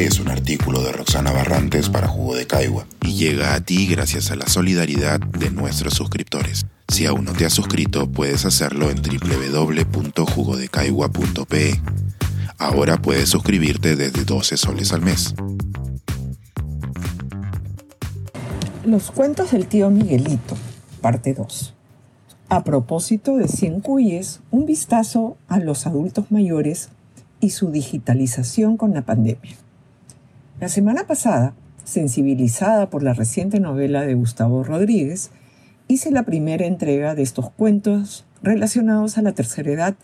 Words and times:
Es 0.00 0.18
un 0.18 0.30
artículo 0.30 0.82
de 0.82 0.90
Roxana 0.92 1.30
Barrantes 1.30 1.90
para 1.90 2.08
Jugo 2.08 2.34
de 2.34 2.46
Caigua 2.46 2.86
y 3.02 3.16
llega 3.16 3.52
a 3.52 3.60
ti 3.60 3.86
gracias 3.86 4.30
a 4.30 4.34
la 4.34 4.46
solidaridad 4.46 5.20
de 5.20 5.50
nuestros 5.50 5.92
suscriptores. 5.92 6.64
Si 6.88 7.04
aún 7.04 7.26
no 7.26 7.34
te 7.34 7.44
has 7.44 7.52
suscrito, 7.52 8.10
puedes 8.10 8.46
hacerlo 8.46 8.88
en 8.88 9.02
www.jugodecaigua.pe. 9.02 11.82
Ahora 12.56 13.02
puedes 13.02 13.28
suscribirte 13.28 13.94
desde 13.94 14.24
12 14.24 14.56
soles 14.56 14.94
al 14.94 15.02
mes. 15.02 15.34
Los 18.86 19.10
cuentos 19.10 19.50
del 19.50 19.66
tío 19.66 19.90
Miguelito, 19.90 20.56
parte 21.02 21.34
2. 21.34 21.74
A 22.48 22.64
propósito 22.64 23.36
de 23.36 23.48
Cien 23.48 23.82
Cuyes, 23.82 24.40
un 24.50 24.64
vistazo 24.64 25.36
a 25.46 25.58
los 25.58 25.86
adultos 25.86 26.30
mayores 26.30 26.88
y 27.38 27.50
su 27.50 27.70
digitalización 27.70 28.78
con 28.78 28.94
la 28.94 29.02
pandemia. 29.02 29.58
La 30.60 30.68
semana 30.68 31.06
pasada, 31.06 31.54
sensibilizada 31.84 32.90
por 32.90 33.02
la 33.02 33.14
reciente 33.14 33.60
novela 33.60 34.02
de 34.02 34.12
Gustavo 34.12 34.62
Rodríguez, 34.62 35.30
hice 35.88 36.10
la 36.10 36.24
primera 36.24 36.66
entrega 36.66 37.14
de 37.14 37.22
estos 37.22 37.48
cuentos 37.48 38.26
relacionados 38.42 39.16
a 39.16 39.22
la 39.22 39.32
tercera 39.32 39.72
edad 39.72 39.94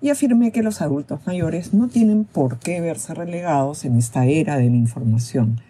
y 0.00 0.10
afirmé 0.10 0.52
que 0.52 0.62
los 0.62 0.80
adultos 0.80 1.26
mayores 1.26 1.74
no 1.74 1.88
tienen 1.88 2.22
por 2.22 2.60
qué 2.60 2.80
verse 2.80 3.14
relegados 3.14 3.84
en 3.84 3.96
esta 3.96 4.26
era 4.26 4.58
de 4.58 4.70
la 4.70 4.76
información, 4.76 5.60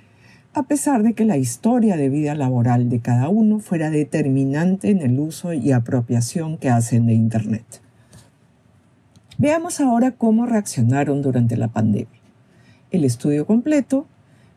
a 0.52 0.64
pesar 0.64 1.02
de 1.02 1.14
que 1.14 1.24
la 1.24 1.38
historia 1.38 1.96
de 1.96 2.10
vida 2.10 2.34
laboral 2.34 2.90
de 2.90 3.00
cada 3.00 3.30
uno 3.30 3.60
fuera 3.60 3.88
determinante 3.88 4.90
en 4.90 5.00
el 5.00 5.18
uso 5.18 5.54
y 5.54 5.72
apropiación 5.72 6.58
que 6.58 6.68
hacen 6.68 7.06
de 7.06 7.14
Internet. 7.14 7.80
Veamos 9.38 9.80
ahora 9.80 10.10
cómo 10.10 10.44
reaccionaron 10.44 11.22
durante 11.22 11.56
la 11.56 11.68
pandemia. 11.68 12.20
El 12.90 13.06
estudio 13.06 13.46
completo 13.46 14.06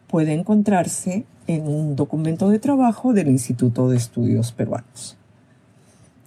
puede 0.09 0.33
encontrarse 0.33 1.23
en 1.45 1.67
un 1.67 1.95
documento 1.95 2.49
de 2.49 2.57
trabajo 2.57 3.13
del 3.13 3.27
Instituto 3.27 3.89
de 3.89 3.97
Estudios 3.97 4.51
Peruanos. 4.51 5.17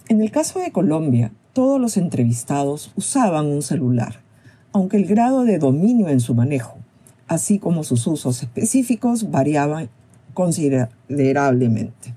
En 0.07 0.21
el 0.21 0.31
caso 0.31 0.59
de 0.59 0.71
Colombia, 0.71 1.33
todos 1.51 1.81
los 1.81 1.97
entrevistados 1.97 2.93
usaban 2.95 3.47
un 3.47 3.61
celular, 3.61 4.21
aunque 4.71 4.97
el 4.97 5.05
grado 5.05 5.43
de 5.43 5.59
dominio 5.59 6.07
en 6.07 6.21
su 6.21 6.33
manejo, 6.33 6.77
así 7.27 7.59
como 7.59 7.83
sus 7.83 8.07
usos 8.07 8.41
específicos, 8.41 9.29
variaban 9.29 9.89
considerablemente. 10.33 12.15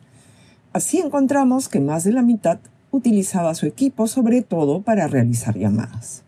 Así 0.72 0.98
encontramos 0.98 1.68
que 1.68 1.80
más 1.80 2.04
de 2.04 2.12
la 2.12 2.22
mitad 2.22 2.58
utilizaba 2.92 3.54
su 3.56 3.66
equipo 3.66 4.06
sobre 4.06 4.42
todo 4.42 4.82
para 4.82 5.08
realizar 5.08 5.58
llamadas. 5.58 6.22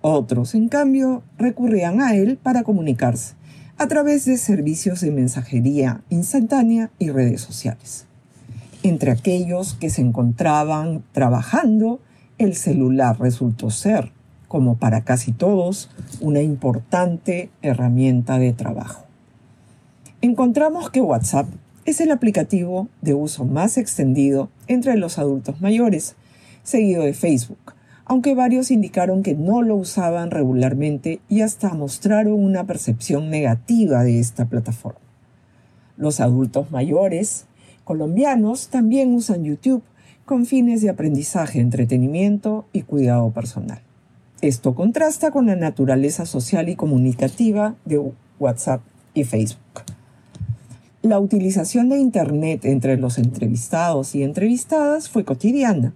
Otros, 0.00 0.54
en 0.54 0.68
cambio, 0.68 1.22
recurrían 1.36 2.00
a 2.00 2.14
él 2.14 2.38
para 2.42 2.62
comunicarse 2.62 3.39
a 3.80 3.88
través 3.88 4.26
de 4.26 4.36
servicios 4.36 5.00
de 5.00 5.10
mensajería 5.10 6.02
instantánea 6.10 6.90
y 6.98 7.08
redes 7.08 7.40
sociales. 7.40 8.04
Entre 8.82 9.10
aquellos 9.10 9.72
que 9.72 9.88
se 9.88 10.02
encontraban 10.02 11.02
trabajando, 11.12 11.98
el 12.36 12.56
celular 12.56 13.18
resultó 13.18 13.70
ser, 13.70 14.12
como 14.48 14.76
para 14.76 15.00
casi 15.04 15.32
todos, 15.32 15.88
una 16.20 16.42
importante 16.42 17.48
herramienta 17.62 18.38
de 18.38 18.52
trabajo. 18.52 19.06
Encontramos 20.20 20.90
que 20.90 21.00
WhatsApp 21.00 21.46
es 21.86 22.02
el 22.02 22.10
aplicativo 22.10 22.90
de 23.00 23.14
uso 23.14 23.46
más 23.46 23.78
extendido 23.78 24.50
entre 24.66 24.98
los 24.98 25.16
adultos 25.16 25.62
mayores, 25.62 26.16
seguido 26.64 27.04
de 27.04 27.14
Facebook, 27.14 27.72
aunque 28.10 28.34
varios 28.34 28.72
indicaron 28.72 29.22
que 29.22 29.36
no 29.36 29.62
lo 29.62 29.76
usaban 29.76 30.32
regularmente 30.32 31.20
y 31.28 31.42
hasta 31.42 31.72
mostraron 31.74 32.32
una 32.32 32.64
percepción 32.64 33.30
negativa 33.30 34.02
de 34.02 34.18
esta 34.18 34.46
plataforma. 34.46 34.98
Los 35.96 36.18
adultos 36.18 36.72
mayores 36.72 37.46
colombianos 37.84 38.66
también 38.66 39.14
usan 39.14 39.44
YouTube 39.44 39.84
con 40.24 40.44
fines 40.44 40.82
de 40.82 40.90
aprendizaje, 40.90 41.60
entretenimiento 41.60 42.64
y 42.72 42.82
cuidado 42.82 43.30
personal. 43.30 43.80
Esto 44.40 44.74
contrasta 44.74 45.30
con 45.30 45.46
la 45.46 45.54
naturaleza 45.54 46.26
social 46.26 46.68
y 46.68 46.74
comunicativa 46.74 47.76
de 47.84 48.10
WhatsApp 48.40 48.80
y 49.14 49.22
Facebook. 49.22 49.84
La 51.02 51.20
utilización 51.20 51.88
de 51.88 51.98
Internet 51.98 52.64
entre 52.64 52.96
los 52.96 53.18
entrevistados 53.18 54.16
y 54.16 54.24
entrevistadas 54.24 55.08
fue 55.08 55.24
cotidiana, 55.24 55.94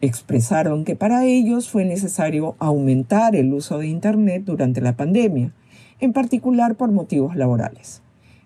expresaron 0.00 0.84
que 0.84 0.96
para 0.96 1.24
ellos 1.24 1.68
fue 1.68 1.84
necesario 1.84 2.56
aumentar 2.58 3.36
el 3.36 3.52
uso 3.52 3.78
de 3.78 3.88
Internet 3.88 4.44
durante 4.46 4.80
la 4.80 4.96
pandemia, 4.96 5.52
en 6.00 6.12
particular 6.12 6.76
por 6.76 6.90
motivos 6.90 7.36
laborales, 7.36 8.02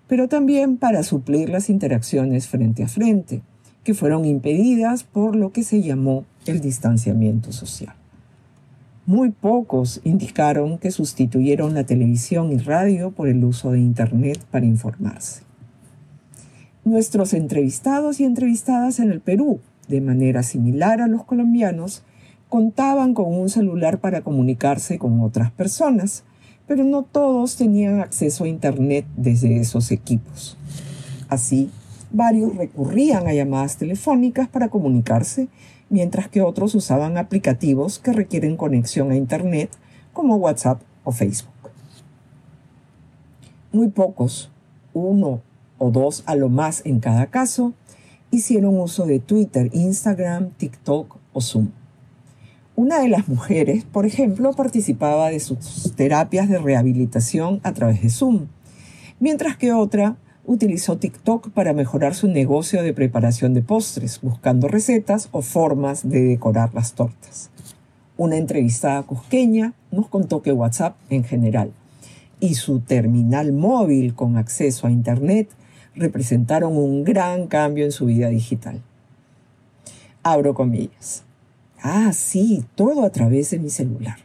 pero 0.08 0.28
también 0.28 0.76
para 0.76 1.02
suplir 1.02 1.50
las 1.50 1.70
interacciones 1.70 2.48
frente 2.48 2.82
a 2.82 2.88
frente, 2.88 3.42
que 3.84 3.94
fueron 3.94 4.24
impedidas 4.24 5.04
por 5.04 5.36
lo 5.36 5.52
que 5.52 5.62
se 5.62 5.82
llamó 5.82 6.24
el 6.46 6.60
distanciamiento 6.60 7.52
social. 7.52 7.94
Muy 9.06 9.30
pocos 9.30 10.00
indicaron 10.02 10.78
que 10.78 10.90
sustituyeron 10.90 11.74
la 11.74 11.84
televisión 11.84 12.50
y 12.52 12.56
radio 12.56 13.10
por 13.10 13.28
el 13.28 13.44
uso 13.44 13.70
de 13.70 13.78
Internet 13.78 14.40
para 14.50 14.64
informarse. 14.64 15.42
Nuestros 16.84 17.34
entrevistados 17.34 18.18
y 18.20 18.24
entrevistadas 18.24 18.98
en 19.00 19.10
el 19.10 19.20
Perú 19.20 19.60
de 19.88 20.00
manera 20.00 20.42
similar 20.42 21.00
a 21.00 21.06
los 21.06 21.24
colombianos, 21.24 22.02
contaban 22.48 23.14
con 23.14 23.34
un 23.34 23.48
celular 23.48 23.98
para 23.98 24.22
comunicarse 24.22 24.98
con 24.98 25.20
otras 25.20 25.50
personas, 25.50 26.24
pero 26.66 26.84
no 26.84 27.02
todos 27.02 27.56
tenían 27.56 28.00
acceso 28.00 28.44
a 28.44 28.48
Internet 28.48 29.06
desde 29.16 29.56
esos 29.58 29.90
equipos. 29.90 30.56
Así, 31.28 31.70
varios 32.12 32.54
recurrían 32.56 33.26
a 33.26 33.34
llamadas 33.34 33.76
telefónicas 33.76 34.48
para 34.48 34.68
comunicarse, 34.68 35.48
mientras 35.90 36.28
que 36.28 36.42
otros 36.42 36.74
usaban 36.74 37.18
aplicativos 37.18 37.98
que 37.98 38.12
requieren 38.12 38.56
conexión 38.56 39.10
a 39.10 39.16
Internet, 39.16 39.70
como 40.12 40.36
WhatsApp 40.36 40.80
o 41.02 41.12
Facebook. 41.12 41.50
Muy 43.72 43.88
pocos, 43.88 44.50
uno 44.92 45.40
o 45.78 45.90
dos 45.90 46.22
a 46.26 46.36
lo 46.36 46.48
más 46.48 46.82
en 46.86 47.00
cada 47.00 47.26
caso, 47.26 47.74
hicieron 48.34 48.78
uso 48.80 49.06
de 49.06 49.20
Twitter, 49.20 49.70
Instagram, 49.72 50.50
TikTok 50.50 51.16
o 51.32 51.40
Zoom. 51.40 51.68
Una 52.76 52.98
de 52.98 53.08
las 53.08 53.28
mujeres, 53.28 53.84
por 53.84 54.04
ejemplo, 54.04 54.52
participaba 54.52 55.30
de 55.30 55.38
sus 55.40 55.92
terapias 55.94 56.48
de 56.48 56.58
rehabilitación 56.58 57.60
a 57.62 57.72
través 57.72 58.02
de 58.02 58.10
Zoom, 58.10 58.46
mientras 59.20 59.56
que 59.56 59.72
otra 59.72 60.16
utilizó 60.44 60.98
TikTok 60.98 61.50
para 61.50 61.72
mejorar 61.72 62.14
su 62.14 62.28
negocio 62.28 62.82
de 62.82 62.92
preparación 62.92 63.54
de 63.54 63.62
postres, 63.62 64.20
buscando 64.20 64.68
recetas 64.68 65.28
o 65.30 65.40
formas 65.40 66.08
de 66.08 66.22
decorar 66.22 66.74
las 66.74 66.94
tortas. 66.94 67.50
Una 68.16 68.36
entrevistada 68.36 69.02
cusqueña 69.02 69.72
nos 69.90 70.08
contó 70.08 70.42
que 70.42 70.52
WhatsApp 70.52 70.96
en 71.10 71.24
general 71.24 71.72
y 72.40 72.54
su 72.54 72.80
terminal 72.80 73.52
móvil 73.52 74.14
con 74.14 74.36
acceso 74.36 74.86
a 74.86 74.90
Internet 74.90 75.48
representaron 75.96 76.76
un 76.76 77.04
gran 77.04 77.46
cambio 77.46 77.84
en 77.84 77.92
su 77.92 78.06
vida 78.06 78.28
digital. 78.28 78.82
Abro 80.22 80.54
comillas. 80.54 81.22
Ah, 81.82 82.12
sí, 82.12 82.64
todo 82.74 83.04
a 83.04 83.10
través 83.10 83.50
de 83.50 83.58
mi 83.58 83.70
celular. 83.70 84.18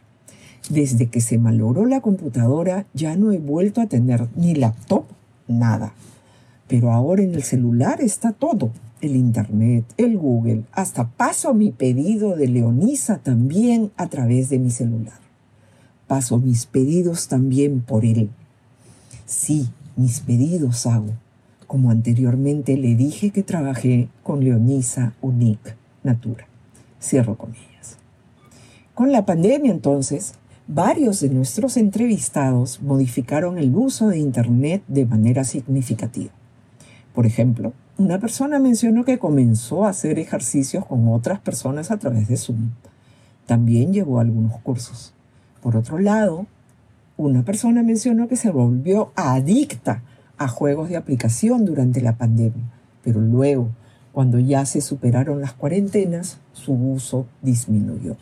Desde 0.68 1.06
que 1.06 1.20
se 1.20 1.38
malogró 1.38 1.86
la 1.86 2.00
computadora 2.00 2.86
ya 2.94 3.16
no 3.16 3.32
he 3.32 3.38
vuelto 3.38 3.80
a 3.80 3.86
tener 3.86 4.28
ni 4.36 4.54
laptop, 4.54 5.04
nada. 5.46 5.92
Pero 6.68 6.92
ahora 6.92 7.22
en 7.22 7.34
el 7.34 7.42
celular 7.42 8.00
está 8.00 8.32
todo. 8.32 8.70
El 9.00 9.16
Internet, 9.16 9.84
el 9.96 10.18
Google, 10.18 10.64
hasta 10.72 11.08
paso 11.08 11.54
mi 11.54 11.70
pedido 11.70 12.36
de 12.36 12.48
Leonisa 12.48 13.18
también 13.18 13.90
a 13.96 14.08
través 14.08 14.50
de 14.50 14.58
mi 14.58 14.70
celular. 14.70 15.18
Paso 16.06 16.38
mis 16.38 16.66
pedidos 16.66 17.28
también 17.28 17.80
por 17.80 18.04
él. 18.04 18.30
Sí, 19.24 19.68
mis 19.96 20.20
pedidos 20.20 20.86
hago 20.86 21.14
como 21.70 21.92
anteriormente 21.92 22.76
le 22.76 22.96
dije 22.96 23.30
que 23.30 23.44
trabajé 23.44 24.08
con 24.24 24.42
Leonisa 24.42 25.12
Unique 25.20 25.76
Natura. 26.02 26.48
Cierro 27.00 27.38
comillas. 27.38 27.96
Con 28.92 29.12
la 29.12 29.24
pandemia 29.24 29.70
entonces, 29.70 30.34
varios 30.66 31.20
de 31.20 31.28
nuestros 31.28 31.76
entrevistados 31.76 32.82
modificaron 32.82 33.56
el 33.56 33.72
uso 33.72 34.08
de 34.08 34.18
Internet 34.18 34.82
de 34.88 35.06
manera 35.06 35.44
significativa. 35.44 36.32
Por 37.14 37.24
ejemplo, 37.24 37.72
una 37.98 38.18
persona 38.18 38.58
mencionó 38.58 39.04
que 39.04 39.20
comenzó 39.20 39.84
a 39.84 39.90
hacer 39.90 40.18
ejercicios 40.18 40.84
con 40.84 41.06
otras 41.06 41.38
personas 41.38 41.92
a 41.92 41.98
través 41.98 42.26
de 42.26 42.36
Zoom. 42.36 42.70
También 43.46 43.92
llevó 43.92 44.18
algunos 44.18 44.58
cursos. 44.58 45.14
Por 45.62 45.76
otro 45.76 46.00
lado, 46.00 46.46
una 47.16 47.44
persona 47.44 47.84
mencionó 47.84 48.26
que 48.26 48.34
se 48.34 48.50
volvió 48.50 49.12
adicta 49.14 50.02
a 50.40 50.48
juegos 50.48 50.88
de 50.88 50.96
aplicación 50.96 51.66
durante 51.66 52.00
la 52.00 52.16
pandemia, 52.16 52.64
pero 53.04 53.20
luego, 53.20 53.68
cuando 54.10 54.38
ya 54.38 54.64
se 54.64 54.80
superaron 54.80 55.42
las 55.42 55.52
cuarentenas, 55.52 56.38
su 56.54 56.72
uso 56.72 57.26
disminuyó. 57.42 58.16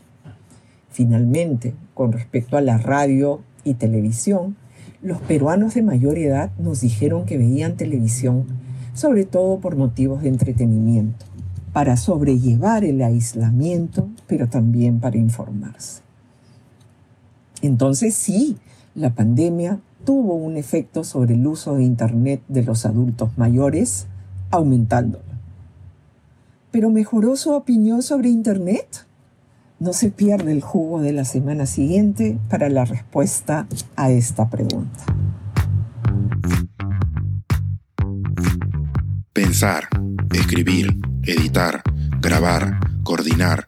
Finalmente, 0.90 1.74
con 1.94 2.10
respecto 2.10 2.56
a 2.56 2.60
la 2.60 2.76
radio 2.76 3.40
y 3.62 3.74
televisión, 3.74 4.56
los 5.00 5.20
peruanos 5.20 5.74
de 5.74 5.82
mayor 5.82 6.18
edad 6.18 6.50
nos 6.58 6.80
dijeron 6.80 7.24
que 7.24 7.38
veían 7.38 7.76
televisión, 7.76 8.46
sobre 8.94 9.24
todo 9.24 9.60
por 9.60 9.76
motivos 9.76 10.22
de 10.22 10.30
entretenimiento, 10.30 11.24
para 11.72 11.96
sobrellevar 11.96 12.82
el 12.82 13.00
aislamiento, 13.00 14.08
pero 14.26 14.48
también 14.48 14.98
para 14.98 15.18
informarse. 15.18 16.02
Entonces 17.62 18.16
sí, 18.16 18.56
la 18.96 19.10
pandemia 19.14 19.78
tuvo 20.04 20.34
un 20.34 20.56
efecto 20.56 21.04
sobre 21.04 21.34
el 21.34 21.46
uso 21.46 21.76
de 21.76 21.84
Internet 21.84 22.42
de 22.48 22.62
los 22.62 22.86
adultos 22.86 23.36
mayores, 23.36 24.06
aumentándolo. 24.50 25.24
¿Pero 26.70 26.90
mejoró 26.90 27.36
su 27.36 27.52
opinión 27.52 28.02
sobre 28.02 28.28
Internet? 28.28 29.06
No 29.80 29.92
se 29.92 30.10
pierde 30.10 30.52
el 30.52 30.60
jugo 30.60 31.00
de 31.00 31.12
la 31.12 31.24
semana 31.24 31.66
siguiente 31.66 32.38
para 32.50 32.68
la 32.68 32.84
respuesta 32.84 33.66
a 33.96 34.10
esta 34.10 34.50
pregunta. 34.50 35.04
Pensar, 39.32 39.88
escribir, 40.32 40.98
editar, 41.22 41.82
grabar, 42.20 42.80
coordinar, 43.04 43.67